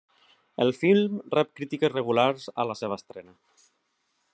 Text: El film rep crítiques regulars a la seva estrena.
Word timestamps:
El 0.63 0.71
film 0.77 1.19
rep 1.35 1.53
crítiques 1.59 1.95
regulars 1.97 2.49
a 2.65 2.69
la 2.71 2.81
seva 2.83 3.03
estrena. 3.03 3.41